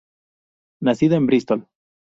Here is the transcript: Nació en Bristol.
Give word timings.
Nació 0.81 1.13
en 1.13 1.27
Bristol. 1.27 1.67